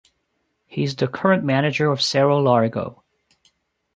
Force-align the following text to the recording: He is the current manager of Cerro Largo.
He 0.65 0.81
is 0.81 0.95
the 0.95 1.07
current 1.07 1.43
manager 1.43 1.91
of 1.91 2.01
Cerro 2.01 2.39
Largo. 2.39 3.03